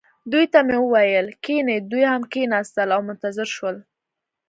دوی 0.31 0.45
ته 0.53 0.59
مې 0.67 0.77
وویل: 0.81 1.27
کښینئ. 1.43 1.77
دوی 1.91 2.03
هم 2.11 2.21
کښېنستل 2.31 2.89
او 2.95 3.01
منتظر 3.07 3.47
شول. 3.55 3.75